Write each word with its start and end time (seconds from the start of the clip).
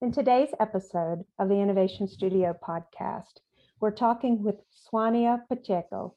In 0.00 0.12
today's 0.12 0.50
episode 0.60 1.24
of 1.40 1.48
the 1.48 1.56
Innovation 1.56 2.06
Studio 2.06 2.56
podcast, 2.62 3.40
we're 3.80 3.90
talking 3.90 4.44
with 4.44 4.54
Zuania 4.72 5.40
Pacheco, 5.48 6.14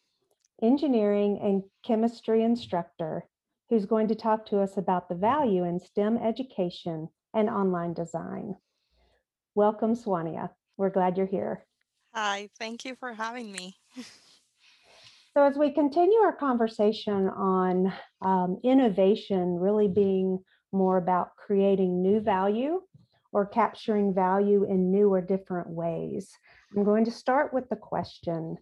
engineering 0.61 1.39
and 1.42 1.63
chemistry 1.83 2.44
instructor, 2.44 3.25
who's 3.70 3.88
going 3.88 4.07
to 4.09 4.13
talk 4.13 4.46
to 4.46 4.59
us 4.59 4.78
about 4.78 5.09
the 5.09 5.15
value 5.15 5.63
in 5.63 5.79
STEM 5.79 6.20
education 6.20 7.09
and 7.33 7.49
online 7.49 7.94
design. 7.94 8.54
Welcome, 9.56 9.96
Zuania. 9.96 10.52
We're 10.78 10.92
glad 10.92 11.18
you're 11.18 11.26
here. 11.26 11.66
Hi, 12.13 12.52
thank 12.60 12.86
you 12.86 12.96
for 13.00 13.13
having 13.16 13.52
me. 13.52 13.78
So, 15.34 15.44
as 15.44 15.58
we 15.58 15.72
continue 15.72 16.20
our 16.20 16.36
conversation 16.36 17.30
on 17.30 17.91
um, 18.22 18.59
innovation 18.63 19.55
really 19.55 19.88
being 19.88 20.38
more 20.72 20.98
about 20.98 21.36
creating 21.36 22.04
new 22.04 22.20
value 22.20 22.82
or 23.32 23.45
capturing 23.45 24.13
value 24.13 24.63
in 24.63 24.91
new 24.91 25.12
or 25.12 25.21
different 25.21 25.70
ways, 25.70 26.31
I'm 26.76 26.84
going 26.84 27.05
to 27.05 27.12
start 27.12 27.53
with 27.53 27.70
the 27.70 27.76
question 27.76 28.58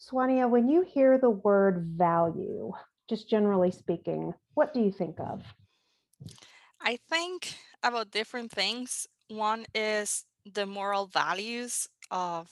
Zuania, 0.00 0.48
when 0.48 0.68
you 0.68 0.82
hear 0.82 1.18
the 1.18 1.30
word 1.30 1.86
value, 1.96 2.72
just 3.08 3.28
generally 3.28 3.70
speaking, 3.70 4.34
what 4.54 4.74
do 4.74 4.80
you 4.80 4.92
think 4.92 5.18
of? 5.20 5.42
I 6.80 6.98
think 7.08 7.56
about 7.82 8.10
different 8.10 8.50
things. 8.50 9.06
One 9.28 9.64
is 9.74 10.24
the 10.44 10.66
moral 10.66 11.06
values 11.06 11.88
of 12.10 12.50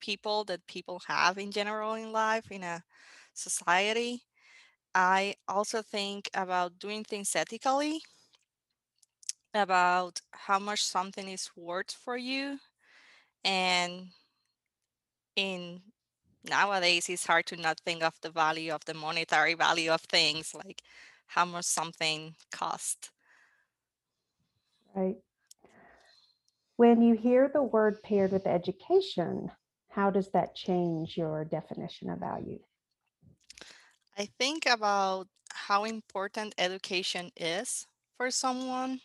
people 0.00 0.44
that 0.44 0.66
people 0.66 1.00
have 1.06 1.38
in 1.38 1.50
general 1.50 1.94
in 1.94 2.12
life 2.12 2.50
in 2.50 2.62
a 2.62 2.84
society. 3.34 4.22
I 4.94 5.34
also 5.48 5.82
think 5.82 6.30
about 6.34 6.78
doing 6.78 7.04
things 7.04 7.34
ethically, 7.34 8.00
about 9.58 10.20
how 10.32 10.58
much 10.58 10.84
something 10.84 11.28
is 11.28 11.50
worth 11.56 11.92
for 11.92 12.16
you. 12.16 12.58
And 13.44 14.08
in 15.36 15.80
nowadays, 16.48 17.08
it's 17.08 17.26
hard 17.26 17.46
to 17.46 17.56
not 17.56 17.80
think 17.80 18.02
of 18.02 18.14
the 18.22 18.30
value 18.30 18.72
of 18.72 18.84
the 18.84 18.94
monetary 18.94 19.54
value 19.54 19.90
of 19.90 20.00
things, 20.02 20.54
like 20.54 20.82
how 21.26 21.44
much 21.44 21.64
something 21.64 22.34
cost. 22.50 23.10
Right. 24.94 25.16
When 26.76 27.02
you 27.02 27.14
hear 27.14 27.50
the 27.52 27.62
word 27.62 28.02
paired 28.02 28.32
with 28.32 28.46
education, 28.46 29.50
how 29.90 30.10
does 30.10 30.30
that 30.30 30.54
change 30.54 31.16
your 31.16 31.44
definition 31.44 32.08
of 32.10 32.20
value? 32.20 32.60
I 34.16 34.28
think 34.38 34.66
about 34.66 35.28
how 35.52 35.84
important 35.84 36.54
education 36.58 37.30
is 37.36 37.86
for 38.16 38.30
someone 38.30 39.00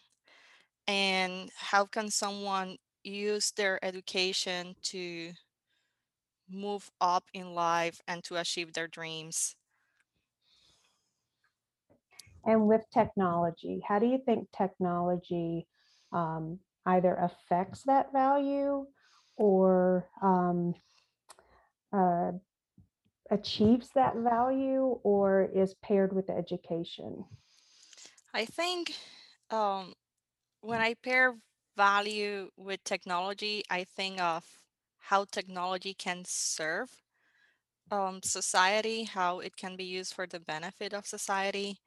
and 0.88 1.50
how 1.58 1.86
can 1.86 2.10
someone 2.10 2.78
use 3.04 3.52
their 3.52 3.84
education 3.84 4.76
to 4.82 5.34
move 6.50 6.90
up 7.02 7.26
in 7.34 7.54
life 7.54 8.00
and 8.08 8.24
to 8.26 8.38
achieve 8.38 8.74
their 8.74 8.88
dreams. 8.88 9.56
And 12.46 12.68
with 12.68 12.82
technology, 12.94 13.82
how 13.88 14.00
do 14.00 14.06
you 14.06 14.20
think 14.26 14.48
technology 14.56 15.66
um, 16.12 16.60
either 16.86 17.16
affects 17.16 17.84
that 17.84 18.12
value 18.12 18.86
or 19.38 20.10
um, 20.22 20.74
uh, 21.94 22.34
achieves 23.32 23.90
that 23.96 24.16
value 24.18 25.00
or 25.04 25.50
is 25.56 25.74
paired 25.76 26.14
with 26.14 26.30
education? 26.30 27.24
I 28.34 28.46
think 28.46 28.94
um, 29.50 29.94
when 30.64 30.80
I 30.80 30.94
pair 30.94 31.36
value 31.76 32.50
with 32.56 32.84
technology, 32.86 33.64
I 33.70 33.84
think 33.84 34.22
of 34.22 34.46
how 35.00 35.26
technology 35.26 35.94
can 35.94 36.24
serve 36.26 36.90
um, 37.92 38.22
society, 38.24 39.04
how 39.04 39.40
it 39.40 39.58
can 39.58 39.76
be 39.76 39.84
used 39.84 40.14
for 40.14 40.26
the 40.26 40.40
benefit 40.40 40.94
of 40.94 41.06
society. 41.06 41.80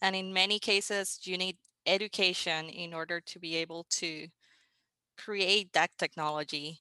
And 0.00 0.14
in 0.14 0.32
many 0.32 0.60
cases, 0.60 1.18
you 1.24 1.36
need 1.36 1.56
education 1.84 2.68
in 2.68 2.94
order 2.94 3.20
to 3.20 3.38
be 3.40 3.56
able 3.56 3.86
to 3.90 4.28
create 5.18 5.72
that 5.72 5.90
technology 5.98 6.78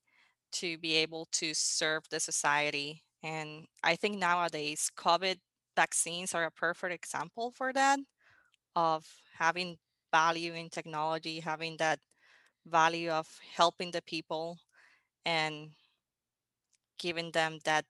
to 0.53 0.77
be 0.77 0.93
able 0.95 1.27
to 1.31 1.55
serve 1.55 2.03
the 2.11 2.19
society. 2.19 3.01
And 3.23 3.65
I 3.83 3.95
think 3.95 4.19
nowadays, 4.19 4.91
COVID 4.95 5.37
vaccines 5.75 6.35
are 6.35 6.45
a 6.45 6.51
perfect 6.51 6.93
example 6.93 7.51
for 7.55 7.73
that 7.73 7.99
of 8.75 9.07
having 9.39 9.77
value 10.11 10.53
in 10.53 10.69
technology, 10.69 11.39
having 11.39 11.77
that 11.77 11.99
value 12.65 13.09
of 13.09 13.27
helping 13.55 13.91
the 13.91 14.01
people 14.01 14.59
and 15.25 15.71
giving 16.99 17.31
them 17.31 17.59
that 17.65 17.85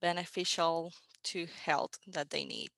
beneficial 0.00 0.92
to 1.22 1.46
health 1.64 1.98
that 2.06 2.30
they 2.30 2.44
need. 2.44 2.70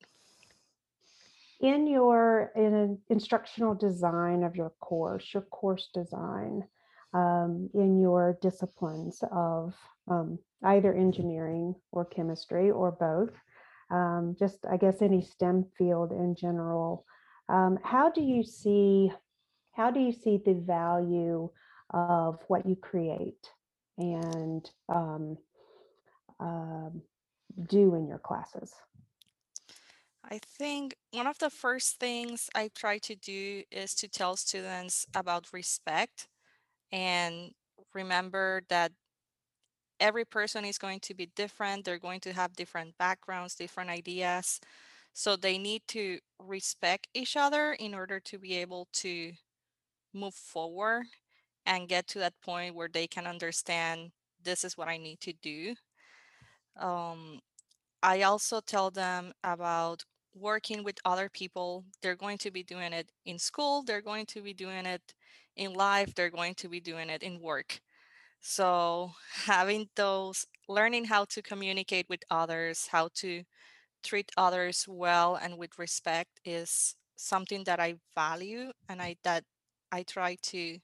In 1.60 1.86
your 1.86 2.52
in 2.56 2.98
instructional 3.08 3.74
design 3.74 4.42
of 4.42 4.56
your 4.56 4.70
course, 4.80 5.32
your 5.32 5.44
course 5.44 5.88
design, 5.94 6.64
um, 7.14 7.70
in 7.74 8.00
your 8.00 8.38
disciplines 8.42 9.22
of 9.32 9.74
um, 10.08 10.38
either 10.64 10.92
engineering 10.92 11.74
or 11.92 12.04
chemistry 12.04 12.70
or 12.70 12.92
both, 12.92 13.34
um, 13.90 14.36
just 14.38 14.66
I 14.70 14.76
guess 14.76 15.00
any 15.00 15.22
STEM 15.22 15.66
field 15.78 16.12
in 16.12 16.34
general. 16.34 17.06
Um, 17.48 17.78
how 17.82 18.10
do 18.10 18.22
you 18.22 18.42
see 18.42 19.12
how 19.72 19.90
do 19.90 20.00
you 20.00 20.12
see 20.12 20.40
the 20.44 20.54
value 20.54 21.50
of 21.90 22.38
what 22.46 22.64
you 22.64 22.76
create 22.76 23.50
and 23.98 24.70
um, 24.88 25.36
um, 26.38 27.02
do 27.68 27.94
in 27.96 28.06
your 28.06 28.18
classes? 28.18 28.72
I 30.30 30.38
think 30.38 30.94
one 31.10 31.26
of 31.26 31.38
the 31.38 31.50
first 31.50 31.98
things 31.98 32.48
I 32.54 32.70
try 32.74 32.98
to 32.98 33.14
do 33.14 33.62
is 33.70 33.94
to 33.96 34.08
tell 34.08 34.36
students 34.36 35.06
about 35.14 35.52
respect 35.52 36.28
and 36.92 37.50
remember 37.92 38.62
that 38.68 38.92
every 40.00 40.24
person 40.24 40.64
is 40.64 40.78
going 40.78 41.00
to 41.00 41.14
be 41.14 41.26
different. 41.26 41.84
They're 41.84 41.98
going 41.98 42.20
to 42.20 42.32
have 42.32 42.56
different 42.56 42.96
backgrounds, 42.96 43.54
different 43.54 43.90
ideas. 43.90 44.60
So 45.14 45.36
they 45.36 45.58
need 45.58 45.82
to 45.88 46.18
respect 46.38 47.08
each 47.14 47.36
other 47.36 47.72
in 47.72 47.94
order 47.94 48.20
to 48.20 48.38
be 48.38 48.56
able 48.56 48.88
to 48.94 49.32
move 50.12 50.34
forward 50.34 51.04
and 51.66 51.88
get 51.88 52.06
to 52.08 52.18
that 52.18 52.34
point 52.42 52.74
where 52.74 52.88
they 52.92 53.06
can 53.06 53.26
understand 53.26 54.10
this 54.42 54.64
is 54.64 54.76
what 54.76 54.88
I 54.88 54.98
need 54.98 55.20
to 55.20 55.32
do. 55.42 55.74
Um, 56.78 57.40
I 58.02 58.22
also 58.22 58.60
tell 58.60 58.90
them 58.90 59.32
about 59.44 60.04
working 60.34 60.84
with 60.84 60.98
other 61.04 61.28
people. 61.28 61.84
They're 62.02 62.16
going 62.16 62.38
to 62.38 62.50
be 62.50 62.64
doing 62.64 62.92
it 62.92 63.08
in 63.24 63.38
school, 63.38 63.82
they're 63.82 64.02
going 64.02 64.26
to 64.26 64.42
be 64.42 64.52
doing 64.52 64.84
it 64.86 65.14
in 65.56 65.72
life, 65.74 66.14
they're 66.14 66.30
going 66.30 66.54
to 66.56 66.68
be 66.68 66.80
doing 66.80 67.08
it 67.08 67.22
in 67.22 67.40
work. 67.40 67.80
So, 68.40 69.12
having 69.46 69.88
those, 69.96 70.46
learning 70.68 71.06
how 71.06 71.24
to 71.26 71.42
communicate 71.42 72.06
with 72.08 72.20
others, 72.30 72.88
how 72.88 73.08
to 73.16 73.44
treat 74.04 74.30
others 74.36 74.86
well 74.88 75.36
and 75.36 75.58
with 75.58 75.78
respect 75.78 76.40
is 76.44 76.94
something 77.16 77.64
that 77.64 77.80
I 77.80 77.94
value 78.14 78.70
and 78.88 79.00
I 79.02 79.16
that 79.24 79.44
I 79.90 80.02
try 80.02 80.36
to 80.42 80.78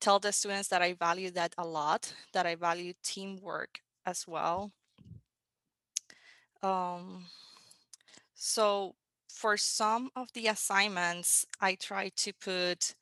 tell 0.00 0.18
the 0.18 0.32
students 0.32 0.68
that 0.68 0.82
I 0.82 0.94
value 0.94 1.30
that 1.32 1.54
a 1.58 1.66
lot, 1.66 2.14
that 2.32 2.46
I 2.46 2.54
value 2.54 2.94
teamwork 3.02 3.80
as 4.06 4.26
well. 4.26 4.72
Um, 6.62 7.26
so 8.34 8.94
for 9.28 9.56
some 9.56 10.10
of 10.16 10.28
the 10.32 10.48
assignments, 10.48 11.46
I 11.60 11.74
try 11.74 12.10
to 12.16 12.32
put 12.32 12.94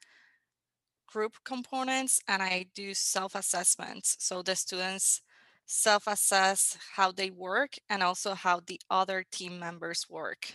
group 1.06 1.32
components 1.44 2.20
and 2.28 2.42
I 2.42 2.66
do 2.74 2.94
self-assessments. 2.94 4.16
So 4.18 4.42
the 4.42 4.54
students 4.54 5.22
self-assess 5.68 6.78
how 6.96 7.12
they 7.12 7.30
work 7.30 7.76
and 7.90 8.02
also 8.02 8.34
how 8.34 8.60
the 8.66 8.80
other 8.90 9.24
team 9.30 9.58
members 9.60 10.06
work. 10.10 10.54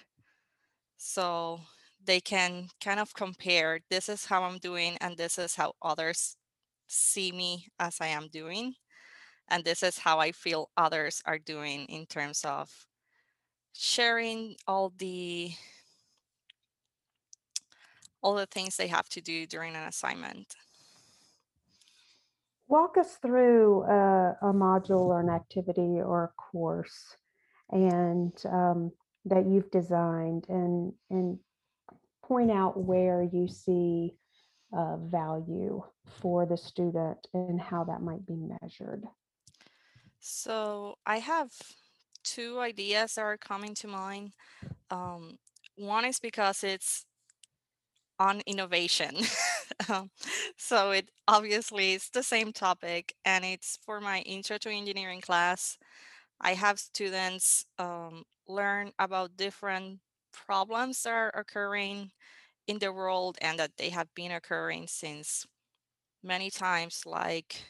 So 0.97 1.61
they 2.03 2.19
can 2.19 2.69
kind 2.83 2.99
of 2.99 3.13
compare 3.13 3.79
this 3.89 4.09
is 4.09 4.25
how 4.25 4.43
I'm 4.43 4.57
doing 4.57 4.97
and 5.01 5.15
this 5.17 5.37
is 5.37 5.55
how 5.55 5.73
others 5.81 6.35
see 6.87 7.31
me 7.31 7.67
as 7.79 7.97
I 8.01 8.07
am 8.07 8.27
doing. 8.29 8.75
And 9.49 9.63
this 9.63 9.83
is 9.83 9.99
how 9.99 10.19
I 10.19 10.31
feel 10.31 10.69
others 10.77 11.21
are 11.25 11.39
doing 11.39 11.85
in 11.85 12.05
terms 12.07 12.43
of 12.45 12.71
sharing 13.73 14.55
all 14.67 14.93
the 14.97 15.53
all 18.21 18.35
the 18.35 18.45
things 18.47 18.77
they 18.77 18.87
have 18.87 19.09
to 19.09 19.21
do 19.21 19.45
during 19.45 19.75
an 19.75 19.83
assignment. 19.87 20.55
Walk 22.67 22.97
us 22.97 23.17
through 23.21 23.83
a, 23.83 24.37
a 24.41 24.53
module 24.53 25.07
or 25.07 25.19
an 25.19 25.29
activity 25.29 26.01
or 26.01 26.23
a 26.23 26.41
course 26.41 27.15
and 27.69 28.33
um, 28.45 28.91
that 29.25 29.45
you've 29.45 29.69
designed 29.71 30.45
and 30.49 30.93
and 31.09 31.39
point 32.23 32.51
out 32.51 32.79
where 32.79 33.21
you 33.21 33.47
see 33.47 34.15
uh, 34.75 34.97
value 34.97 35.83
for 36.21 36.45
the 36.45 36.57
student 36.57 37.27
and 37.33 37.61
how 37.61 37.83
that 37.83 38.01
might 38.01 38.25
be 38.25 38.35
measured? 38.61 39.03
So 40.19 40.95
I 41.05 41.19
have 41.19 41.49
two 42.23 42.59
ideas 42.59 43.15
that 43.15 43.21
are 43.21 43.37
coming 43.37 43.75
to 43.75 43.87
mind. 43.87 44.33
Um, 44.89 45.37
one 45.75 46.05
is 46.05 46.19
because 46.19 46.63
it's 46.63 47.05
on 48.19 48.41
innovation. 48.45 49.15
so 50.57 50.91
it 50.91 51.09
obviously 51.27 51.93
is 51.93 52.09
the 52.09 52.23
same 52.23 52.51
topic 52.53 53.13
and 53.25 53.45
it's 53.45 53.77
for 53.85 53.99
my 54.01 54.19
intro 54.21 54.57
to 54.59 54.69
engineering 54.69 55.21
class. 55.21 55.77
I 56.41 56.53
have 56.55 56.79
students 56.79 57.65
um, 57.79 58.23
learn 58.47 58.91
about 58.99 59.37
different 59.37 60.01
problems 60.33 61.03
that 61.03 61.11
are 61.13 61.31
occurring 61.35 62.11
in 62.67 62.79
the 62.79 62.93
world 62.93 63.37
and 63.41 63.59
that 63.59 63.73
they 63.77 63.89
have 63.91 64.13
been 64.15 64.31
occurring 64.31 64.87
since 64.87 65.45
many 66.23 66.51
times, 66.51 67.03
like 67.05 67.65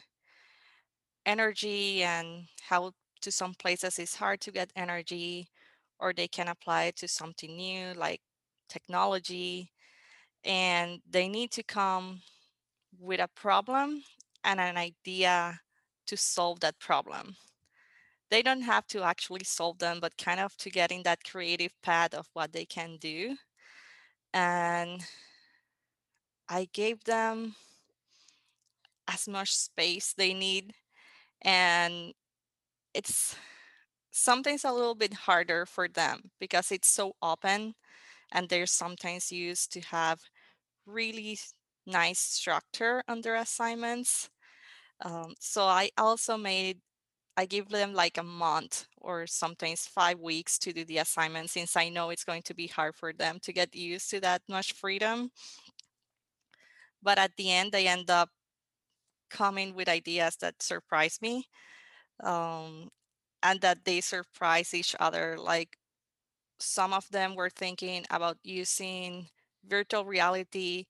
energy 1.26 2.02
and 2.02 2.46
how 2.68 2.92
to 3.22 3.30
some 3.32 3.54
places 3.54 3.98
it's 3.98 4.16
hard 4.16 4.40
to 4.42 4.52
get 4.52 4.70
energy, 4.76 5.48
or 5.98 6.12
they 6.12 6.28
can 6.28 6.48
apply 6.48 6.84
it 6.84 6.96
to 6.96 7.08
something 7.08 7.56
new 7.56 7.92
like 7.94 8.20
technology. 8.68 9.72
And 10.44 11.00
they 11.08 11.28
need 11.28 11.50
to 11.52 11.62
come 11.62 12.20
with 12.98 13.20
a 13.20 13.28
problem 13.28 14.02
and 14.44 14.60
an 14.60 14.76
idea 14.76 15.60
to 16.06 16.16
solve 16.16 16.60
that 16.60 16.78
problem. 16.78 17.36
They 18.30 18.42
don't 18.42 18.62
have 18.62 18.86
to 18.88 19.02
actually 19.02 19.44
solve 19.44 19.78
them, 19.78 19.98
but 20.00 20.16
kind 20.16 20.40
of 20.40 20.56
to 20.58 20.70
get 20.70 20.90
in 20.90 21.02
that 21.04 21.24
creative 21.24 21.72
path 21.82 22.14
of 22.14 22.28
what 22.32 22.52
they 22.52 22.64
can 22.64 22.96
do. 23.00 23.36
And 24.32 25.02
I 26.48 26.68
gave 26.72 27.04
them 27.04 27.54
as 29.08 29.28
much 29.28 29.54
space 29.54 30.14
they 30.16 30.34
need. 30.34 30.74
And 31.42 32.12
it's 32.92 33.36
sometimes 34.10 34.64
a 34.64 34.72
little 34.72 34.94
bit 34.94 35.14
harder 35.14 35.66
for 35.66 35.88
them 35.88 36.30
because 36.40 36.70
it's 36.70 36.88
so 36.88 37.14
open 37.22 37.74
and 38.32 38.48
they're 38.48 38.66
sometimes 38.66 39.30
used 39.32 39.72
to 39.72 39.80
have 39.80 40.20
really 40.86 41.38
nice 41.86 42.18
structure 42.18 43.02
on 43.08 43.20
their 43.20 43.36
assignments. 43.36 44.30
Um, 45.04 45.34
so 45.40 45.64
I 45.64 45.90
also 45.98 46.36
made 46.36 46.80
I 47.36 47.46
give 47.46 47.68
them 47.70 47.94
like 47.94 48.18
a 48.18 48.22
month 48.22 48.86
or 48.98 49.26
sometimes 49.26 49.86
five 49.88 50.20
weeks 50.20 50.58
to 50.60 50.72
do 50.72 50.84
the 50.84 50.98
assignment 50.98 51.50
since 51.50 51.76
I 51.76 51.88
know 51.88 52.10
it's 52.10 52.24
going 52.24 52.42
to 52.42 52.54
be 52.54 52.68
hard 52.68 52.94
for 52.96 53.12
them 53.12 53.38
to 53.42 53.52
get 53.52 53.74
used 53.74 54.10
to 54.10 54.20
that 54.20 54.42
much 54.48 54.72
freedom. 54.72 55.30
But 57.02 57.18
at 57.18 57.36
the 57.36 57.50
end, 57.52 57.72
they 57.72 57.86
end 57.86 58.10
up 58.10 58.30
coming 59.30 59.74
with 59.74 59.88
ideas 59.88 60.36
that 60.36 60.62
surprise 60.62 61.18
me 61.20 61.48
um, 62.22 62.90
and 63.42 63.60
that 63.62 63.84
they 63.84 64.00
surprise 64.00 64.74
each 64.74 64.94
other. 65.00 65.36
Like 65.38 65.78
some 66.60 66.92
of 66.92 67.08
them 67.10 67.34
were 67.36 67.50
thinking 67.50 68.04
about 68.10 68.38
using 68.44 69.28
virtual 69.68 70.04
reality 70.04 70.86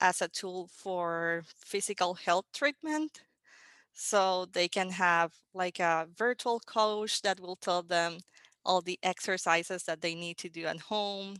as 0.00 0.22
a 0.22 0.28
tool 0.28 0.68
for 0.72 1.42
physical 1.64 2.14
health 2.14 2.46
treatment. 2.54 3.22
So 3.92 4.46
they 4.52 4.68
can 4.68 4.90
have 4.90 5.32
like 5.54 5.80
a 5.80 6.08
virtual 6.16 6.60
coach 6.60 7.22
that 7.22 7.40
will 7.40 7.56
tell 7.56 7.82
them 7.82 8.18
all 8.64 8.80
the 8.80 8.98
exercises 9.02 9.84
that 9.84 10.00
they 10.00 10.14
need 10.14 10.38
to 10.38 10.48
do 10.48 10.66
at 10.66 10.80
home. 10.80 11.36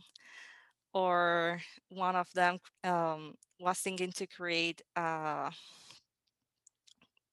Or 0.93 1.61
one 1.89 2.15
of 2.15 2.31
them 2.33 2.59
um, 2.83 3.35
was 3.59 3.79
thinking 3.79 4.11
to 4.13 4.27
create 4.27 4.81
uh, 4.95 5.51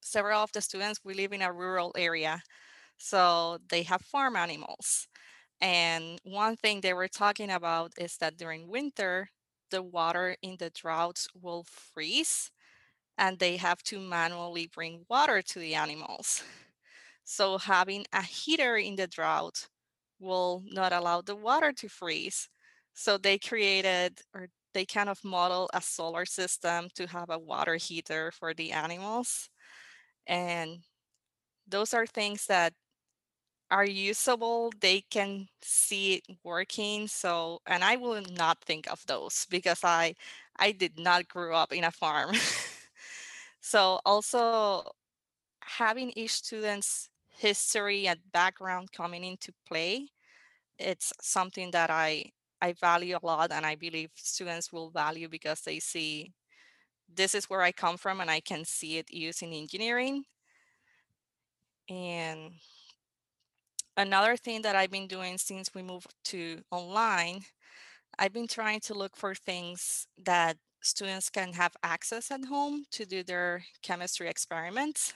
several 0.01 0.43
of 0.43 0.53
the 0.53 0.61
students. 0.61 1.01
We 1.05 1.15
live 1.15 1.33
in 1.33 1.43
a 1.43 1.53
rural 1.53 1.93
area, 1.97 2.43
so 2.99 3.59
they 3.69 3.83
have 3.85 4.03
farm 4.03 4.37
animals. 4.37 5.09
And 5.61 6.21
one 6.25 6.57
thing 6.57 6.81
they 6.81 6.95
were 6.95 7.09
talking 7.09 7.51
about 7.51 7.93
is 7.99 8.17
that 8.19 8.37
during 8.37 8.69
winter, 8.69 9.31
the 9.71 9.83
water 9.83 10.37
in 10.43 10.57
the 10.59 10.71
droughts 10.71 11.29
will 11.35 11.65
freeze 11.65 12.51
and 13.19 13.39
they 13.39 13.57
have 13.57 13.83
to 13.85 14.01
manually 14.01 14.69
bring 14.73 15.05
water 15.09 15.43
to 15.43 15.59
the 15.59 15.75
animals. 15.75 16.43
So 17.25 17.59
having 17.59 18.07
a 18.13 18.23
heater 18.23 18.77
in 18.77 18.97
the 18.97 19.07
drought 19.07 19.69
will 20.19 20.63
not 20.67 20.93
allow 20.93 21.21
the 21.23 21.37
water 21.37 21.73
to 21.73 21.89
freeze. 21.89 22.49
So 22.95 23.19
they 23.19 23.39
created 23.39 24.21
or 24.35 24.49
they 24.75 24.87
kind 24.87 25.09
of 25.09 25.25
model 25.25 25.71
a 25.75 25.81
solar 25.83 26.25
system 26.27 26.89
to 26.95 27.07
have 27.09 27.31
a 27.31 27.39
water 27.39 27.77
heater 27.77 28.33
for 28.33 28.55
the 28.55 28.73
animals. 28.73 29.51
And 30.27 30.85
those 31.67 31.95
are 31.95 32.07
things 32.07 32.47
that 32.47 32.73
are 33.71 33.85
usable. 33.85 34.73
They 34.81 35.03
can 35.03 35.49
see 35.63 36.15
it 36.15 36.37
working. 36.45 37.09
So, 37.09 37.61
and 37.67 37.85
I 37.85 37.97
will 37.97 38.23
not 38.37 38.61
think 38.65 38.91
of 38.91 39.05
those 39.07 39.47
because 39.51 39.85
I 39.85 40.15
I 40.57 40.73
did 40.73 40.99
not 40.99 41.29
grow 41.29 41.55
up 41.55 41.73
in 41.73 41.85
a 41.85 41.91
farm. 41.91 42.35
so 43.61 44.01
also 44.05 44.91
having 45.61 46.13
each 46.17 46.33
student's 46.33 47.11
history 47.29 48.09
and 48.09 48.21
background 48.33 48.93
coming 48.93 49.25
into 49.25 49.53
play, 49.67 50.09
it's 50.79 51.13
something 51.21 51.71
that 51.73 51.91
I 51.91 52.33
I 52.61 52.73
value 52.75 53.19
a 53.23 53.27
lot 53.27 53.53
and 53.53 53.67
I 53.67 53.77
believe 53.77 54.11
students 54.17 54.73
will 54.73 54.91
value 54.91 55.29
because 55.29 55.61
they 55.63 55.81
see 55.81 56.33
this 57.15 57.35
is 57.35 57.47
where 57.51 57.63
I 57.63 57.73
come 57.73 57.97
from 57.97 58.21
and 58.21 58.31
I 58.31 58.41
can 58.41 58.65
see 58.65 58.99
it 58.99 59.13
used 59.13 59.43
in 59.43 59.53
engineering. 59.53 60.25
And 61.89 62.53
another 63.99 64.37
thing 64.37 64.63
that 64.63 64.77
I've 64.77 64.91
been 64.93 65.09
doing 65.09 65.37
since 65.37 65.75
we 65.75 65.83
moved 65.83 66.15
to 66.27 66.63
online, 66.71 67.43
I've 68.19 68.33
been 68.33 68.49
trying 68.49 68.81
to 68.83 68.95
look 68.95 69.17
for 69.17 69.35
things 69.35 70.07
that 70.25 70.57
students 70.81 71.29
can 71.29 71.53
have 71.55 71.77
access 71.83 72.31
at 72.31 72.47
home 72.47 72.85
to 72.93 73.05
do 73.05 73.23
their 73.23 73.65
chemistry 73.83 74.29
experiments. 74.29 75.15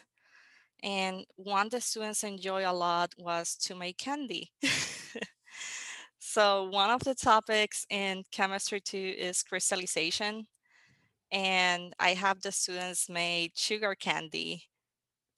And 0.82 1.24
one 1.36 1.68
the 1.70 1.80
students 1.80 2.24
enjoy 2.24 2.68
a 2.68 2.74
lot 2.74 3.14
was 3.16 3.54
to 3.62 3.76
make 3.76 3.98
candy. 3.98 4.50
so 6.18 6.68
one 6.70 6.90
of 6.90 7.04
the 7.04 7.14
topics 7.14 7.86
in 7.88 8.24
chemistry 8.32 8.80
two 8.80 9.14
is 9.16 9.42
crystallization. 9.44 10.46
And 11.30 11.94
I 11.98 12.10
have 12.14 12.42
the 12.42 12.52
students 12.52 13.08
make 13.08 13.52
sugar 13.54 13.94
candy 13.94 14.64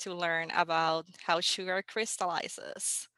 to 0.01 0.15
learn 0.15 0.51
about 0.53 1.07
how 1.27 1.41
sugar 1.41 1.83
crystallizes. 1.87 3.09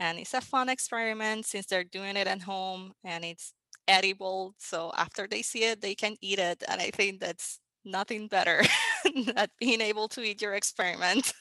And 0.00 0.18
it's 0.18 0.34
a 0.34 0.40
fun 0.40 0.68
experiment 0.68 1.46
since 1.46 1.66
they're 1.66 1.84
doing 1.84 2.16
it 2.16 2.26
at 2.26 2.42
home 2.42 2.92
and 3.04 3.24
it's 3.24 3.52
edible. 3.86 4.54
So 4.58 4.92
after 4.96 5.26
they 5.26 5.42
see 5.42 5.64
it, 5.64 5.80
they 5.80 5.94
can 5.94 6.16
eat 6.20 6.38
it. 6.38 6.62
And 6.68 6.80
I 6.80 6.90
think 6.90 7.20
that's 7.20 7.60
nothing 7.84 8.28
better 8.28 8.62
than 9.04 9.48
being 9.58 9.80
able 9.80 10.08
to 10.08 10.22
eat 10.22 10.42
your 10.42 10.54
experiment. 10.54 11.32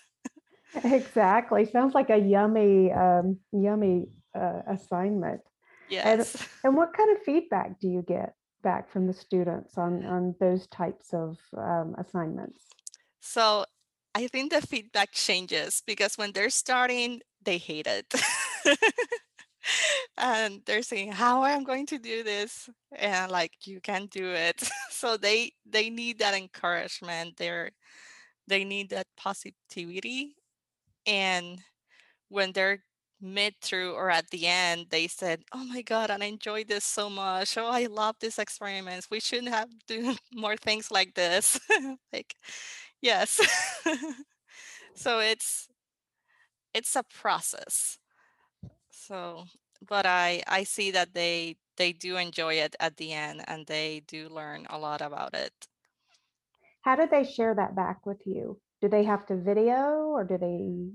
Exactly. 0.84 1.66
Sounds 1.66 1.96
like 1.96 2.10
a 2.10 2.18
yummy, 2.18 2.92
um, 2.92 3.38
yummy 3.52 4.10
uh, 4.36 4.62
assignment. 4.68 5.42
And 6.04 6.20
Yes. 6.20 6.48
and 6.64 6.76
what 6.76 6.94
kind 6.94 7.16
of 7.16 7.24
feedback 7.24 7.80
do 7.80 7.88
you 7.88 8.02
get 8.02 8.34
back 8.64 8.90
from 8.90 9.08
the 9.08 9.14
students 9.14 9.78
on 9.78 10.06
on 10.06 10.36
those 10.40 10.68
types 10.68 11.14
of 11.14 11.38
um, 11.58 11.96
assignments? 11.98 12.66
So 13.22 13.66
I 14.14 14.28
think 14.28 14.52
the 14.52 14.62
feedback 14.62 15.12
changes 15.12 15.82
because 15.86 16.18
when 16.18 16.32
they're 16.32 16.50
starting, 16.50 17.22
they 17.42 17.58
hate 17.58 17.88
it. 17.88 18.14
and 20.18 20.62
they're 20.66 20.82
saying, 20.82 21.12
How 21.12 21.44
i'm 21.44 21.62
I 21.62 21.64
going 21.64 21.86
to 21.88 21.98
do 22.00 22.24
this? 22.24 22.70
And 22.92 23.32
like 23.32 23.54
you 23.66 23.80
can 23.82 24.08
do 24.08 24.32
it. 24.32 24.70
so 24.90 25.18
they 25.18 25.52
they 25.66 25.90
need 25.90 26.20
that 26.20 26.34
encouragement. 26.34 27.38
They're 27.38 27.72
they 28.48 28.64
need 28.64 28.90
that 28.92 29.08
positivity. 29.18 30.36
And 31.08 31.60
when 32.30 32.52
they're 32.54 32.84
mid 33.22 33.56
through 33.62 33.94
or 33.94 34.10
at 34.12 34.30
the 34.32 34.48
end, 34.48 34.88
they 34.90 35.08
said, 35.08 35.44
Oh 35.54 35.64
my 35.66 35.82
god, 35.82 36.12
and 36.12 36.24
I 36.24 36.28
enjoyed 36.28 36.68
this 36.68 36.86
so 36.86 37.10
much. 37.10 37.58
Oh, 37.58 37.68
I 37.68 37.88
love 37.88 38.16
these 38.22 38.40
experiments. 38.40 39.10
We 39.12 39.20
should 39.20 39.46
have 39.48 39.70
do 39.88 40.16
more 40.34 40.58
things 40.58 40.92
like 40.92 41.16
this. 41.16 41.60
like, 42.14 42.36
yes. 43.02 43.42
so 44.96 45.20
it's 45.20 45.68
it's 46.74 46.96
a 46.96 47.04
process. 47.04 47.98
So 49.08 49.46
but 49.82 50.06
I 50.06 50.44
I 50.48 50.64
see 50.64 50.92
that 50.92 51.14
they 51.14 51.58
they 51.78 51.94
do 51.94 52.18
enjoy 52.18 52.56
it 52.56 52.76
at 52.80 52.98
the 52.98 53.14
end 53.14 53.44
and 53.48 53.66
they 53.68 54.02
do 54.02 54.28
learn 54.30 54.66
a 54.70 54.78
lot 54.78 55.02
about 55.02 55.34
it. 55.34 55.68
How 56.82 56.96
do 56.96 57.06
they 57.06 57.24
share 57.24 57.54
that 57.54 57.76
back 57.76 58.04
with 58.08 58.26
you? 58.26 58.60
Do 58.82 58.90
they 58.90 59.04
have 59.04 59.28
to 59.28 59.36
video 59.36 60.08
or 60.10 60.24
do 60.24 60.40
they, 60.40 60.92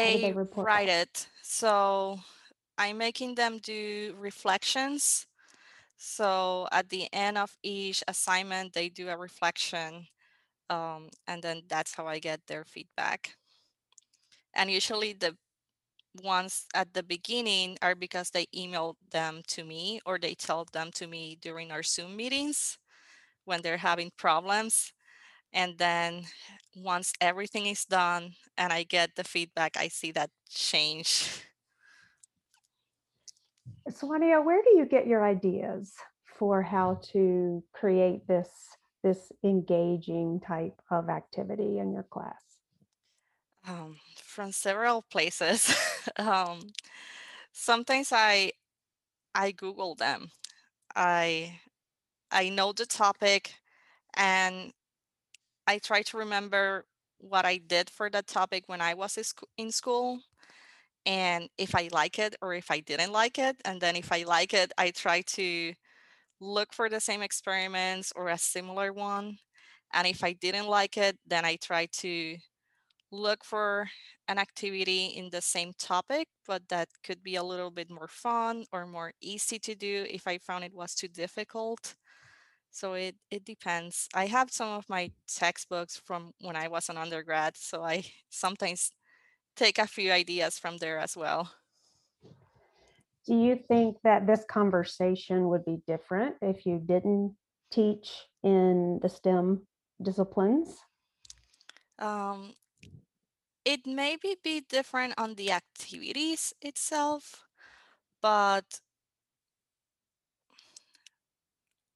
how 0.00 0.10
do 0.10 0.18
they 0.18 0.32
They 0.32 0.32
report 0.32 0.70
write 0.70 0.88
that? 0.88 0.88
it. 0.88 1.28
So 1.42 2.20
I'm 2.78 2.98
making 2.98 3.34
them 3.36 3.58
do 3.58 4.14
reflections 4.18 5.26
So 5.96 6.68
at 6.72 6.90
the 6.90 7.08
end 7.12 7.38
of 7.38 7.58
each 7.62 8.02
assignment, 8.08 8.74
they 8.74 8.88
do 8.90 9.08
a 9.10 9.16
reflection, 9.18 10.08
um, 10.70 11.10
and 11.26 11.42
then 11.42 11.64
that's 11.68 11.94
how 11.96 12.06
I 12.08 12.18
get 12.20 12.46
their 12.48 12.64
feedback. 12.64 13.36
And 14.54 14.70
usually 14.70 15.12
the 15.12 15.36
ones 16.22 16.66
at 16.74 16.94
the 16.94 17.02
beginning 17.02 17.76
are 17.82 17.94
because 17.94 18.30
they 18.30 18.46
email 18.54 18.96
them 19.10 19.42
to 19.48 19.64
me 19.64 20.00
or 20.06 20.18
they 20.18 20.34
tell 20.34 20.66
them 20.72 20.90
to 20.94 21.06
me 21.06 21.38
during 21.40 21.70
our 21.70 21.82
Zoom 21.82 22.16
meetings 22.16 22.78
when 23.44 23.62
they're 23.62 23.76
having 23.78 24.10
problems. 24.16 24.92
And 25.52 25.78
then 25.78 26.24
once 26.76 27.12
everything 27.20 27.66
is 27.66 27.84
done 27.84 28.32
and 28.56 28.72
I 28.72 28.82
get 28.82 29.14
the 29.14 29.24
feedback, 29.24 29.76
I 29.76 29.88
see 29.88 30.12
that 30.12 30.30
change. 30.50 31.28
Zuania, 33.88 34.44
where 34.44 34.62
do 34.62 34.76
you 34.76 34.86
get 34.86 35.06
your 35.06 35.24
ideas 35.24 35.92
for 36.38 36.62
how 36.62 37.00
to 37.12 37.62
create 37.72 38.26
this 38.26 38.48
this 39.02 39.30
engaging 39.44 40.40
type 40.40 40.80
of 40.90 41.10
activity 41.10 41.78
in 41.78 41.92
your 41.92 42.04
class? 42.04 42.42
Um, 43.66 43.96
from 44.16 44.52
several 44.52 45.02
places. 45.02 45.74
um, 46.18 46.60
sometimes 47.52 48.12
I 48.12 48.52
I 49.34 49.52
Google 49.52 49.94
them. 49.96 50.30
I 50.96 51.60
I 52.30 52.50
know 52.50 52.72
the 52.72 52.86
topic 52.86 53.54
and 54.14 54.72
I 55.66 55.78
try 55.78 56.02
to 56.02 56.18
remember 56.18 56.86
what 57.18 57.46
I 57.46 57.58
did 57.58 57.90
for 57.90 58.10
that 58.10 58.26
topic 58.28 58.64
when 58.68 58.80
I 58.82 58.94
was 58.94 59.16
in 59.18 59.24
in 59.58 59.72
school 59.72 60.20
and 61.06 61.48
if 61.58 61.74
I 61.74 61.88
like 61.92 62.18
it 62.18 62.36
or 62.42 62.54
if 62.54 62.70
I 62.70 62.80
didn't 62.80 63.12
like 63.12 63.38
it. 63.38 63.56
And 63.64 63.80
then 63.80 63.96
if 63.96 64.12
I 64.12 64.24
like 64.24 64.54
it, 64.54 64.72
I 64.78 64.90
try 64.90 65.22
to 65.38 65.74
look 66.40 66.72
for 66.74 66.88
the 66.90 67.00
same 67.00 67.22
experiments 67.22 68.12
or 68.16 68.28
a 68.30 68.38
similar 68.38 68.92
one. 68.92 69.38
And 69.94 70.06
if 70.08 70.24
I 70.24 70.34
didn't 70.34 70.68
like 70.68 70.96
it, 70.98 71.18
then 71.26 71.44
I 71.44 71.56
try 71.56 71.86
to 72.02 72.38
look 73.14 73.44
for 73.44 73.88
an 74.28 74.38
activity 74.38 75.06
in 75.06 75.30
the 75.30 75.40
same 75.40 75.72
topic, 75.78 76.28
but 76.46 76.68
that 76.68 76.88
could 77.02 77.22
be 77.22 77.36
a 77.36 77.42
little 77.42 77.70
bit 77.70 77.90
more 77.90 78.08
fun 78.08 78.64
or 78.72 78.86
more 78.86 79.12
easy 79.20 79.58
to 79.60 79.74
do 79.74 80.06
if 80.10 80.26
I 80.26 80.38
found 80.38 80.64
it 80.64 80.74
was 80.74 80.94
too 80.94 81.08
difficult. 81.08 81.94
So 82.70 82.94
it 82.94 83.16
it 83.30 83.44
depends. 83.44 84.08
I 84.14 84.26
have 84.26 84.50
some 84.50 84.70
of 84.70 84.84
my 84.88 85.12
textbooks 85.28 86.00
from 86.04 86.32
when 86.40 86.56
I 86.56 86.68
was 86.68 86.88
an 86.88 86.96
undergrad, 86.98 87.56
so 87.56 87.84
I 87.84 88.04
sometimes 88.30 88.90
take 89.56 89.78
a 89.78 89.86
few 89.86 90.10
ideas 90.12 90.58
from 90.58 90.78
there 90.78 90.98
as 90.98 91.16
well. 91.16 91.50
Do 93.26 93.34
you 93.34 93.56
think 93.56 93.96
that 94.04 94.26
this 94.26 94.44
conversation 94.44 95.48
would 95.48 95.64
be 95.64 95.80
different 95.86 96.36
if 96.42 96.66
you 96.66 96.78
didn't 96.78 97.36
teach 97.70 98.26
in 98.42 99.00
the 99.02 99.08
STEM 99.08 99.66
disciplines? 100.02 100.76
Um, 101.98 102.54
it 103.64 103.86
maybe 103.86 104.36
be 104.42 104.60
different 104.60 105.14
on 105.18 105.34
the 105.34 105.52
activities 105.52 106.52
itself, 106.62 107.44
but 108.22 108.80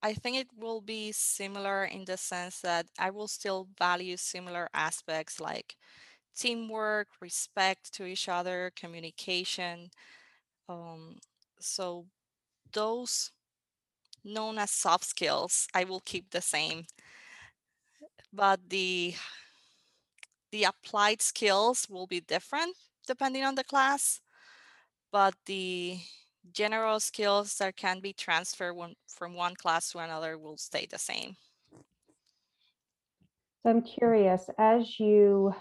I 0.02 0.14
think 0.14 0.36
it 0.36 0.48
will 0.56 0.80
be 0.80 1.10
similar 1.12 1.84
in 1.84 2.04
the 2.04 2.16
sense 2.16 2.60
that 2.60 2.86
I 2.98 3.10
will 3.10 3.26
still 3.28 3.68
value 3.76 4.16
similar 4.16 4.68
aspects 4.72 5.40
like 5.40 5.76
teamwork, 6.36 7.08
respect 7.20 7.92
to 7.94 8.06
each 8.06 8.28
other, 8.28 8.72
communication. 8.76 9.90
Um, 10.68 11.18
so 11.60 12.06
those 12.72 13.32
known 14.24 14.58
as 14.58 14.70
soft 14.70 15.04
skills, 15.06 15.68
I 15.74 15.84
will 15.84 16.00
keep 16.00 16.30
the 16.30 16.42
same. 16.42 16.86
But 18.32 18.68
the 18.70 19.14
the 20.50 20.64
applied 20.64 21.22
skills 21.22 21.86
will 21.90 22.06
be 22.06 22.20
different 22.20 22.76
depending 23.06 23.44
on 23.44 23.54
the 23.54 23.64
class, 23.64 24.20
but 25.10 25.34
the 25.46 25.98
general 26.52 27.00
skills 27.00 27.56
that 27.56 27.76
can 27.76 28.00
be 28.00 28.12
transferred 28.12 28.74
one, 28.74 28.94
from 29.06 29.34
one 29.34 29.54
class 29.54 29.92
to 29.92 29.98
another 29.98 30.38
will 30.38 30.56
stay 30.56 30.86
the 30.90 30.98
same. 30.98 31.36
So 33.62 33.70
I'm 33.70 33.82
curious, 33.82 34.48
as 34.58 35.00
you 35.00 35.54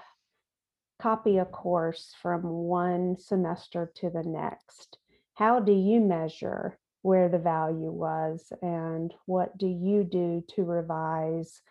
copy 1.02 1.38
a 1.38 1.46
course 1.46 2.14
from 2.22 2.42
one 2.44 3.18
semester 3.18 3.92
to 3.96 4.10
the 4.10 4.24
next, 4.24 4.98
how 5.36 5.60
do 5.60 5.72
you 5.72 6.00
measure 6.00 6.78
where 7.02 7.30
the 7.30 7.40
value 7.40 7.92
was 7.92 8.52
and 8.62 9.14
what 9.26 9.58
do 9.58 9.68
you 9.68 10.04
do 10.04 10.44
to 10.56 10.64
revise 10.64 11.62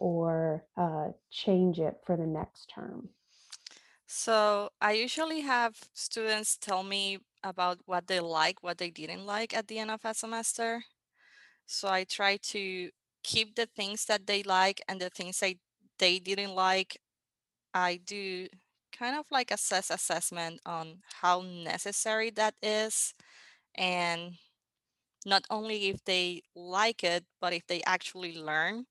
or 0.00 0.64
uh, 0.76 1.08
change 1.30 1.78
it 1.78 2.00
for 2.04 2.16
the 2.16 2.26
next 2.26 2.70
term? 2.74 3.08
So 4.06 4.70
I 4.80 4.92
usually 4.92 5.40
have 5.40 5.76
students 5.92 6.56
tell 6.56 6.82
me 6.82 7.18
about 7.42 7.80
what 7.86 8.06
they 8.06 8.20
like, 8.20 8.62
what 8.62 8.78
they 8.78 8.90
didn't 8.90 9.26
like 9.26 9.54
at 9.54 9.68
the 9.68 9.78
end 9.78 9.90
of 9.90 10.04
a 10.04 10.14
semester. 10.14 10.84
So 11.66 11.88
I 11.88 12.04
try 12.04 12.38
to 12.38 12.90
keep 13.22 13.56
the 13.56 13.66
things 13.66 14.04
that 14.06 14.26
they 14.26 14.42
like 14.42 14.80
and 14.88 15.00
the 15.00 15.10
things 15.10 15.42
I 15.42 15.56
they 15.98 16.18
didn't 16.18 16.54
like. 16.54 17.00
I 17.74 17.98
do 18.04 18.48
kind 18.92 19.16
of 19.16 19.26
like 19.30 19.50
assess 19.50 19.90
assessment 19.90 20.60
on 20.66 21.02
how 21.22 21.42
necessary 21.42 22.30
that 22.30 22.54
is 22.62 23.14
and 23.76 24.34
not 25.26 25.44
only 25.50 25.88
if 25.88 26.04
they 26.04 26.42
like 26.54 27.04
it, 27.04 27.24
but 27.40 27.52
if 27.52 27.66
they 27.66 27.82
actually 27.84 28.36
learn. 28.38 28.86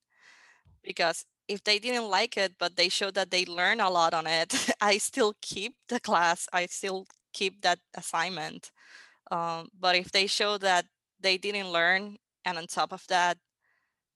Because 0.85 1.25
if 1.47 1.63
they 1.63 1.79
didn't 1.79 2.09
like 2.09 2.37
it, 2.37 2.53
but 2.59 2.75
they 2.75 2.89
show 2.89 3.11
that 3.11 3.31
they 3.31 3.45
learn 3.45 3.79
a 3.79 3.89
lot 3.89 4.13
on 4.13 4.27
it, 4.27 4.53
I 4.81 4.97
still 4.97 5.33
keep 5.41 5.75
the 5.89 5.99
class. 5.99 6.47
I 6.53 6.65
still 6.67 7.05
keep 7.33 7.61
that 7.61 7.79
assignment. 7.95 8.71
Um, 9.31 9.69
but 9.77 9.95
if 9.95 10.11
they 10.11 10.27
show 10.27 10.57
that 10.59 10.85
they 11.19 11.37
didn't 11.37 11.71
learn, 11.71 12.17
and 12.45 12.57
on 12.57 12.67
top 12.67 12.93
of 12.93 13.05
that, 13.07 13.37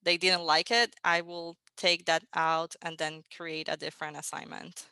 they 0.02 0.16
didn't 0.16 0.44
like 0.44 0.70
it, 0.70 0.94
I 1.04 1.20
will 1.20 1.56
take 1.76 2.06
that 2.06 2.24
out 2.34 2.74
and 2.82 2.98
then 2.98 3.24
create 3.36 3.68
a 3.68 3.76
different 3.76 4.16
assignment. 4.16 4.86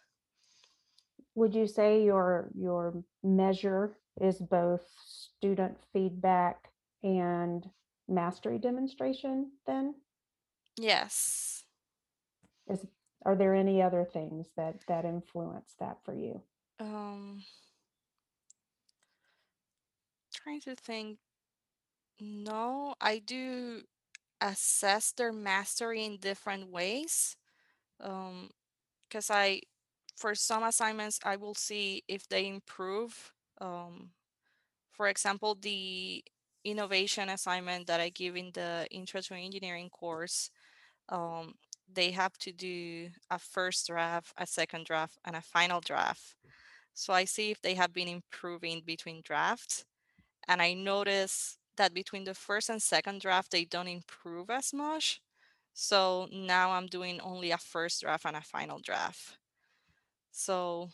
Would 1.35 1.55
you 1.55 1.67
say 1.67 2.03
your 2.03 2.51
your 2.55 3.05
measure 3.23 3.97
is 4.21 4.39
both 4.41 4.83
student 5.05 5.77
feedback 5.93 6.71
and 7.03 7.69
mastery 8.09 8.59
demonstration 8.59 9.53
then? 9.67 9.95
Yes. 10.77 11.58
Is 12.69 12.87
are 13.25 13.35
there 13.35 13.55
any 13.55 13.83
other 13.83 14.05
things 14.05 14.47
that 14.57 14.77
that 14.87 15.05
influence 15.05 15.75
that 15.81 15.99
for 16.05 16.15
you? 16.15 16.41
Um, 16.81 17.43
trying 20.35 20.61
to 20.63 20.75
think. 20.75 21.19
No, 22.21 22.95
I 23.01 23.19
do 23.19 23.83
assess 24.41 25.13
their 25.13 25.33
mastery 25.33 26.05
in 26.05 26.19
different 26.19 26.71
ways. 26.71 27.37
Um, 28.01 28.51
because 29.09 29.31
I, 29.31 29.63
for 30.17 30.35
some 30.35 30.63
assignments, 30.63 31.19
I 31.25 31.37
will 31.37 31.55
see 31.55 32.03
if 32.09 32.29
they 32.29 32.47
improve. 32.47 33.33
Um, 33.61 34.11
for 34.93 35.09
example, 35.09 35.57
the 35.61 36.25
innovation 36.65 37.29
assignment 37.29 37.87
that 37.87 38.01
I 38.01 38.11
give 38.11 38.37
in 38.37 38.51
the 38.53 38.87
Intro 38.91 39.21
to 39.21 39.35
Engineering 39.35 39.89
course, 39.91 40.51
um, 41.09 41.55
they 41.93 42.11
have 42.13 42.37
to 42.39 42.53
do 42.53 43.11
a 43.31 43.39
first 43.39 43.87
draft, 43.87 44.33
a 44.37 44.47
second 44.47 44.87
draft, 44.87 45.19
and 45.25 45.37
a 45.37 45.41
final 45.43 45.81
draft. 45.81 46.35
So 46.95 47.13
I 47.15 47.25
see 47.25 47.51
if 47.51 47.61
they 47.63 47.75
have 47.75 47.93
been 47.95 48.09
improving 48.09 48.83
between 48.85 49.23
drafts. 49.25 49.85
And 50.49 50.63
I 50.63 50.75
notice 50.75 51.59
that 51.77 51.95
between 51.95 52.25
the 52.25 52.35
first 52.35 52.71
and 52.71 52.83
second 52.83 53.21
draft, 53.23 53.53
they 53.53 53.65
don't 53.65 53.89
improve 53.89 54.51
as 54.51 54.73
much. 54.75 55.21
So 55.75 56.29
now 56.33 56.73
I'm 56.73 56.87
doing 56.87 57.21
only 57.21 57.51
a 57.53 57.59
first 57.59 58.03
draft 58.03 58.27
and 58.27 58.37
a 58.37 58.43
final 58.43 58.81
draft. 58.81 59.39
So 60.33 60.91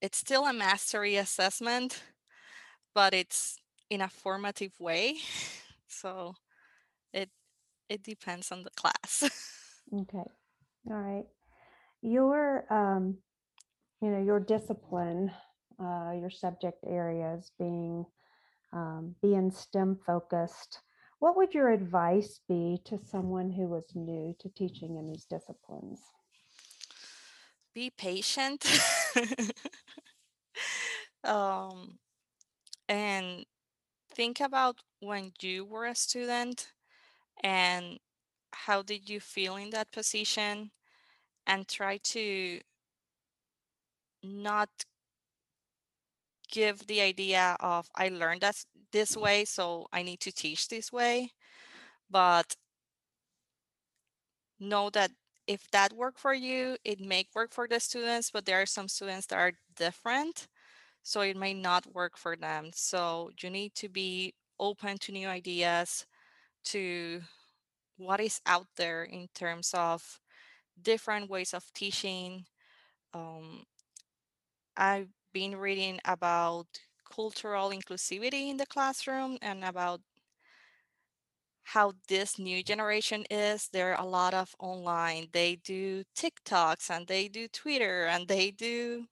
it's 0.00 0.18
still 0.18 0.46
a 0.46 0.52
mastery 0.52 1.16
assessment, 1.16 2.02
but 2.94 3.14
it's 3.14 3.58
in 3.90 4.00
a 4.00 4.08
formative 4.08 4.78
way. 4.80 5.16
So 5.92 6.34
it 7.12 7.30
it 7.92 8.02
depends 8.02 8.50
on 8.50 8.62
the 8.64 8.70
class. 8.70 9.22
Okay. 9.94 10.24
All 10.88 10.96
right. 10.96 11.26
Your 12.00 12.64
um, 12.72 13.18
you 14.00 14.08
know, 14.08 14.22
your 14.22 14.40
discipline, 14.40 15.30
uh, 15.78 16.12
your 16.18 16.30
subject 16.30 16.82
areas 16.86 17.50
being 17.58 18.06
um, 18.72 19.14
being 19.20 19.50
STEM 19.50 19.98
focused, 20.06 20.78
what 21.18 21.36
would 21.36 21.52
your 21.52 21.68
advice 21.68 22.40
be 22.48 22.80
to 22.86 22.96
someone 22.96 23.50
who 23.50 23.66
was 23.66 23.84
new 23.94 24.34
to 24.40 24.48
teaching 24.48 24.96
in 24.96 25.08
these 25.08 25.26
disciplines? 25.26 26.00
Be 27.74 27.90
patient. 27.90 28.64
um 31.24 31.98
and 32.88 33.44
think 34.14 34.40
about 34.40 34.76
when 35.00 35.32
you 35.42 35.66
were 35.66 35.84
a 35.84 35.94
student 35.94 36.72
and 37.42 37.98
how 38.52 38.82
did 38.82 39.08
you 39.08 39.20
feel 39.20 39.56
in 39.56 39.70
that 39.70 39.90
position 39.92 40.70
and 41.46 41.66
try 41.68 41.98
to 41.98 42.60
not 44.22 44.68
give 46.50 46.86
the 46.86 47.00
idea 47.00 47.56
of 47.60 47.88
I 47.96 48.08
learned 48.08 48.42
that 48.42 48.56
this 48.92 49.16
way, 49.16 49.44
so 49.44 49.86
I 49.92 50.02
need 50.02 50.20
to 50.20 50.32
teach 50.32 50.68
this 50.68 50.92
way, 50.92 51.32
but 52.10 52.54
know 54.60 54.90
that 54.90 55.10
if 55.46 55.68
that 55.72 55.92
worked 55.92 56.20
for 56.20 56.34
you, 56.34 56.76
it 56.84 57.00
may 57.00 57.26
work 57.34 57.52
for 57.52 57.66
the 57.66 57.80
students, 57.80 58.30
but 58.30 58.44
there 58.44 58.60
are 58.62 58.66
some 58.66 58.88
students 58.88 59.26
that 59.26 59.38
are 59.38 59.52
different, 59.76 60.46
so 61.02 61.22
it 61.22 61.36
may 61.36 61.54
not 61.54 61.92
work 61.94 62.16
for 62.16 62.36
them. 62.36 62.70
So 62.74 63.30
you 63.42 63.50
need 63.50 63.74
to 63.76 63.88
be 63.88 64.34
open 64.60 64.98
to 64.98 65.12
new 65.12 65.26
ideas, 65.26 66.06
to 66.64 67.22
what 67.98 68.20
is 68.20 68.40
out 68.46 68.68
there 68.76 69.04
in 69.04 69.28
terms 69.34 69.72
of 69.74 70.20
different 70.80 71.30
ways 71.30 71.54
of 71.54 71.72
teaching. 71.74 72.46
Um, 73.14 73.64
I've 74.76 75.08
been 75.32 75.56
reading 75.56 75.98
about 76.04 76.66
cultural 77.10 77.70
inclusivity 77.70 78.50
in 78.50 78.56
the 78.58 78.66
classroom 78.66 79.38
and 79.40 79.64
about 79.64 80.00
how 81.64 81.92
this 82.08 82.38
new 82.38 82.62
generation 82.62 83.24
is. 83.30 83.68
There 83.68 83.94
are 83.94 84.04
a 84.04 84.08
lot 84.08 84.34
of 84.34 84.54
online. 84.58 85.28
They 85.32 85.56
do 85.56 86.04
TikToks 86.16 86.90
and 86.90 87.06
they 87.06 87.28
do 87.28 87.48
Twitter 87.48 88.04
and 88.06 88.28
they 88.28 88.50
do 88.50 89.06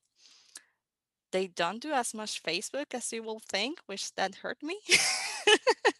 they 1.33 1.47
don't 1.47 1.81
do 1.81 1.93
as 1.93 2.13
much 2.15 2.43
Facebook 2.43 2.93
as 2.93 3.13
you 3.13 3.23
will 3.23 3.41
think, 3.41 3.81
which 3.87 4.13
that 4.15 4.37
hurt 4.37 4.63
me. 4.63 4.79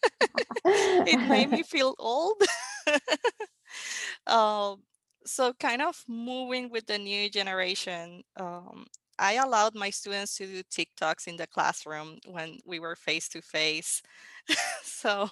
it 1.05 1.21
made 1.25 1.49
me 1.49 1.63
feel 1.63 1.95
old. 1.99 2.41
um, 4.27 4.83
so 5.25 5.53
kind 5.59 5.81
of 5.81 6.03
moving 6.07 6.69
with 6.69 6.87
the 6.87 6.97
new 6.97 7.29
generation. 7.29 8.23
Um, 8.37 8.85
I 9.19 9.33
allowed 9.33 9.75
my 9.75 9.91
students 9.91 10.35
to 10.37 10.47
do 10.47 10.63
TikToks 10.63 11.27
in 11.27 11.37
the 11.37 11.45
classroom 11.47 12.17
when 12.25 12.59
we 12.65 12.79
were 12.79 12.95
face 12.95 13.29
to 13.29 13.41
face. 13.41 14.01
So 14.83 15.29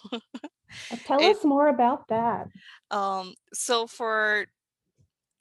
Uh, 0.91 0.97
Tell 1.03 1.19
it 1.21 1.37
us 1.37 1.43
more 1.43 1.67
about 1.67 2.07
that. 2.09 2.47
um 2.91 3.33
so 3.53 3.87
for 3.87 4.45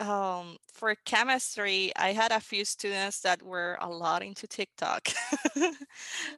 um 0.00 0.56
for 0.72 0.94
chemistry, 1.04 1.92
I 1.96 2.12
had 2.12 2.32
a 2.32 2.40
few 2.40 2.64
students 2.64 3.20
that 3.20 3.42
were 3.42 3.76
a 3.80 3.88
lot 3.88 4.22
into 4.22 4.46
TikTok. 4.46 5.08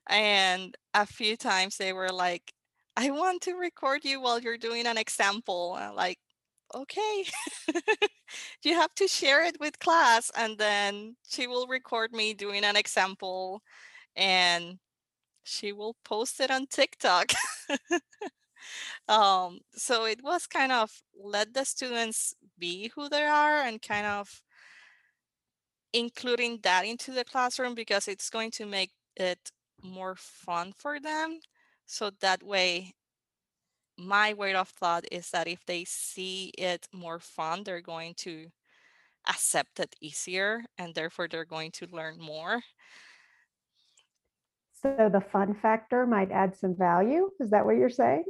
and 0.09 0.77
a 0.95 1.07
few 1.07 1.37
times 1.37 1.77
they 1.77 1.93
were 1.93 2.09
like, 2.11 2.53
I 2.97 3.11
want 3.11 3.43
to 3.43 3.55
record 3.55 4.05
you 4.05 4.21
while 4.21 4.41
you're 4.41 4.59
doing 4.59 4.87
an 4.87 4.99
example. 4.99 5.77
I'm 5.79 5.95
like, 5.95 6.19
okay. 6.75 7.25
you 8.63 8.75
have 8.75 8.95
to 8.97 9.09
share 9.09 9.45
it 9.45 9.59
with 9.61 9.79
class 9.79 10.31
and 10.37 10.59
then 10.59 11.17
she 11.29 11.47
will 11.47 11.67
record 11.67 12.13
me 12.13 12.35
doing 12.35 12.65
an 12.65 12.77
example 12.77 13.63
and 14.17 14.79
she 15.45 15.73
will 15.73 15.97
post 16.05 16.41
it 16.41 16.51
on 16.51 16.67
TikTok. 16.67 17.33
um, 19.09 19.61
so 19.75 20.05
it 20.05 20.23
was 20.23 20.47
kind 20.47 20.73
of 20.73 20.91
let 21.21 21.55
the 21.55 21.65
students 21.65 22.35
be 22.59 22.91
who 22.95 23.09
they 23.09 23.25
are 23.25 23.63
and 23.63 23.81
kind 23.83 24.07
of 24.07 24.43
including 25.93 26.59
that 26.63 26.85
into 26.85 27.11
the 27.13 27.25
classroom 27.25 27.75
because 27.75 28.07
it's 28.07 28.31
going 28.31 28.51
to 28.53 28.67
make 28.67 28.93
it 29.17 29.51
more 29.83 30.15
fun 30.17 30.73
for 30.77 31.01
them. 31.01 31.41
So 31.91 32.13
that 32.21 32.45
way, 32.45 32.95
my 33.99 34.33
way 34.33 34.55
of 34.55 34.69
thought 34.69 35.05
is 35.11 35.29
that 35.31 35.49
if 35.49 35.67
they 35.67 35.85
see 35.85 36.53
it 36.57 36.87
more 36.93 37.19
fun, 37.19 37.65
they're 37.65 37.81
going 37.81 38.15
to 38.19 38.47
accept 39.29 39.81
it 39.81 39.97
easier 40.01 40.63
and 40.79 40.95
therefore 40.95 41.27
they're 41.27 41.45
going 41.45 41.73
to 41.73 41.89
learn 41.91 42.21
more. 42.21 42.61
So 44.81 45.11
the 45.13 45.21
fun 45.33 45.57
factor 45.61 46.07
might 46.07 46.31
add 46.31 46.57
some 46.57 46.77
value. 46.77 47.29
Is 47.41 47.51
that 47.51 47.67
what 47.67 47.75
you're 47.75 47.91
saying? 47.91 48.25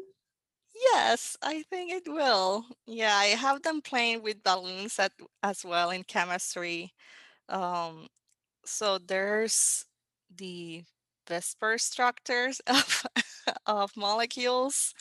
Yes, 0.95 1.37
I 1.43 1.63
think 1.69 1.93
it 1.93 2.11
will. 2.11 2.65
Yeah, 2.87 3.15
I 3.15 3.27
have 3.27 3.61
them 3.61 3.83
playing 3.83 4.23
with 4.23 4.43
balloons 4.43 4.99
at, 4.99 5.13
as 5.43 5.67
well 5.67 5.91
in 5.91 6.05
chemistry. 6.05 6.95
Um, 7.51 8.07
so 8.65 8.97
there's 8.97 9.85
the 10.35 10.85
VSEPR 11.31 11.81
structures 11.81 12.61
of, 12.67 13.07
of 13.67 13.97
molecules. 13.97 14.95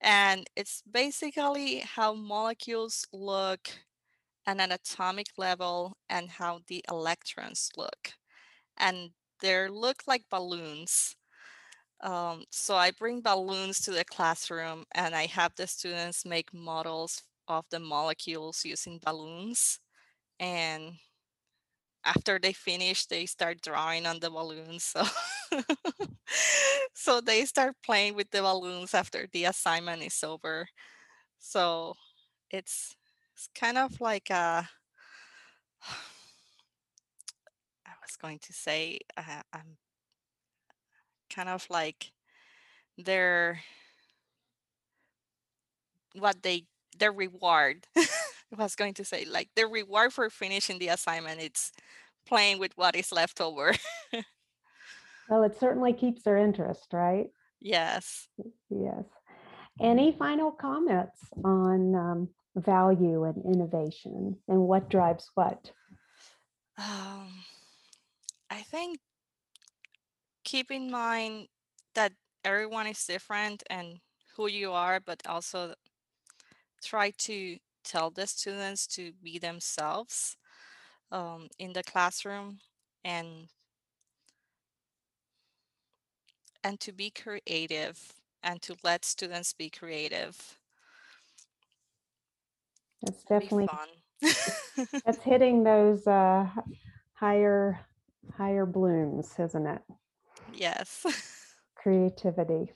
And 0.00 0.48
it's 0.56 0.82
basically 0.90 1.80
how 1.80 2.14
molecules 2.14 3.06
look 3.12 3.70
at 4.46 4.60
an 4.60 4.72
atomic 4.72 5.28
level 5.38 5.96
and 6.08 6.30
how 6.30 6.60
the 6.68 6.84
electrons 6.90 7.70
look. 7.76 8.14
And 8.76 9.10
they 9.40 9.68
look 9.68 10.04
like 10.06 10.24
balloons. 10.30 11.16
Um, 12.02 12.44
so 12.50 12.76
I 12.76 12.92
bring 12.92 13.20
balloons 13.22 13.80
to 13.82 13.90
the 13.92 14.04
classroom 14.04 14.84
and 14.92 15.14
I 15.14 15.26
have 15.26 15.52
the 15.56 15.66
students 15.66 16.24
make 16.24 16.54
models 16.54 17.22
of 17.48 17.66
the 17.70 17.80
molecules 17.80 18.64
using 18.64 19.00
balloons. 19.04 19.80
And 20.40 20.94
after 22.04 22.38
they 22.38 22.52
finish, 22.52 23.06
they 23.06 23.26
start 23.26 23.60
drawing 23.62 24.06
on 24.06 24.20
the 24.20 24.30
balloons. 24.30 24.84
So, 24.84 25.04
so 26.94 27.20
they 27.20 27.44
start 27.44 27.74
playing 27.84 28.14
with 28.14 28.30
the 28.30 28.40
balloons 28.42 28.94
after 28.94 29.26
the 29.32 29.44
assignment 29.44 30.02
is 30.02 30.22
over. 30.24 30.68
So 31.38 31.94
it's 32.50 32.96
it's 33.34 33.48
kind 33.54 33.78
of 33.78 34.00
like 34.00 34.30
a 34.30 34.68
I 37.86 37.92
was 38.02 38.16
going 38.16 38.38
to 38.40 38.52
say 38.52 39.00
uh, 39.16 39.42
I'm 39.52 39.76
kind 41.28 41.48
of 41.48 41.66
like 41.70 42.12
their 42.98 43.60
what 46.14 46.42
they 46.42 46.64
their 46.98 47.12
reward. 47.12 47.86
I 47.96 48.06
was 48.58 48.74
going 48.74 48.94
to 48.94 49.04
say 49.04 49.24
like 49.24 49.48
the 49.54 49.66
reward 49.66 50.12
for 50.12 50.28
finishing 50.30 50.78
the 50.78 50.88
assignment. 50.88 51.40
It's 51.40 51.72
playing 52.26 52.58
with 52.58 52.72
what 52.76 52.96
is 52.96 53.12
left 53.12 53.40
over. 53.40 53.74
Well, 55.30 55.44
it 55.44 55.58
certainly 55.58 55.92
keeps 55.92 56.22
their 56.22 56.36
interest, 56.36 56.88
right? 56.92 57.28
yes. 57.60 58.28
Yes. 58.68 59.04
Any 59.80 60.12
final 60.12 60.50
comments 60.50 61.20
on 61.44 61.94
um, 61.94 62.28
value 62.56 63.24
and 63.24 63.44
innovation 63.44 64.36
and 64.48 64.60
what 64.62 64.90
drives 64.90 65.30
what? 65.34 65.70
Um, 66.76 67.44
I 68.50 68.62
think 68.62 68.98
keep 70.44 70.70
in 70.70 70.90
mind 70.90 71.46
that 71.94 72.12
everyone 72.44 72.88
is 72.88 73.04
different 73.04 73.62
and 73.70 74.00
who 74.36 74.48
you 74.48 74.72
are, 74.72 75.00
but 75.00 75.22
also 75.26 75.74
try 76.82 77.10
to 77.10 77.58
tell 77.84 78.10
the 78.10 78.26
students 78.26 78.86
to 78.86 79.12
be 79.22 79.38
themselves 79.38 80.36
um, 81.12 81.48
in 81.58 81.72
the 81.72 81.82
classroom 81.82 82.58
and 83.04 83.48
and 86.62 86.80
to 86.80 86.92
be 86.92 87.10
creative 87.10 88.14
and 88.42 88.60
to 88.62 88.76
let 88.82 89.04
students 89.04 89.52
be 89.52 89.70
creative. 89.70 90.58
That's 93.02 93.22
definitely 93.24 93.66
fun. 93.66 93.88
that's 95.04 95.22
hitting 95.22 95.64
those 95.64 96.06
uh, 96.06 96.46
higher 97.14 97.80
higher 98.36 98.66
Bloom's, 98.66 99.34
isn't 99.38 99.66
it? 99.66 99.82
yes. 100.52 101.06
Creativity. 101.76 102.72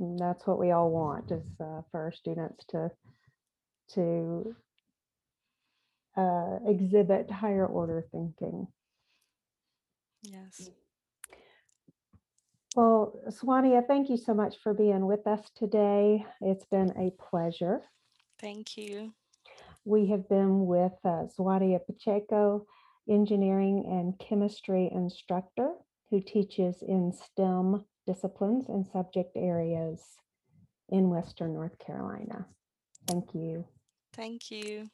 And 0.00 0.18
that's 0.18 0.46
what 0.46 0.58
we 0.58 0.70
all 0.70 0.90
want 0.90 1.30
is 1.30 1.42
uh, 1.60 1.82
for 1.90 2.00
our 2.00 2.12
students 2.12 2.64
to 2.66 2.90
to 3.94 4.54
uh, 6.16 6.58
exhibit 6.66 7.30
higher 7.30 7.66
order 7.66 8.04
thinking. 8.12 8.66
yes. 10.22 10.70
Well, 12.76 13.18
Zuania, 13.28 13.86
thank 13.86 14.10
you 14.10 14.16
so 14.16 14.34
much 14.34 14.56
for 14.62 14.74
being 14.74 15.06
with 15.06 15.26
us 15.26 15.50
today. 15.56 16.24
It's 16.40 16.66
been 16.66 16.92
a 16.96 17.10
pleasure. 17.30 17.80
Thank 18.38 18.76
you. 18.76 19.14
We 19.84 20.06
have 20.08 20.28
been 20.28 20.66
with 20.66 20.92
uh, 21.04 21.26
Zuania 21.36 21.80
Pacheco, 21.84 22.66
engineering 23.08 23.84
and 23.88 24.18
chemistry 24.18 24.90
instructor 24.92 25.72
who 26.10 26.20
teaches 26.20 26.82
in 26.82 27.12
STEM 27.12 27.84
disciplines 28.06 28.68
and 28.68 28.86
subject 28.86 29.32
areas 29.34 30.02
in 30.90 31.10
Western 31.10 31.54
North 31.54 31.78
Carolina. 31.78 32.46
Thank 33.06 33.34
you. 33.34 33.64
Thank 34.12 34.50
you. 34.50 34.88